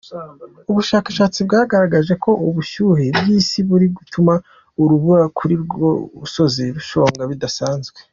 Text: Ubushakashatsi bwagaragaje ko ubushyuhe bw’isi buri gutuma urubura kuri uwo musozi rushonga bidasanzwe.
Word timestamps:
Ubushakashatsi 0.71 1.39
bwagaragaje 1.47 2.13
ko 2.23 2.31
ubushyuhe 2.47 3.03
bw’isi 3.17 3.59
buri 3.69 3.85
gutuma 3.97 4.33
urubura 4.83 5.25
kuri 5.37 5.55
uwo 5.77 5.91
musozi 6.19 6.63
rushonga 6.75 7.23
bidasanzwe. 7.31 7.97